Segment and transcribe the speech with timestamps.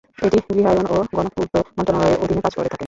[0.25, 2.79] এটি গৃহায়ন ও গণপূর্ত মন্ত্রণালয়ের অধীনে কাজ করে থাকে।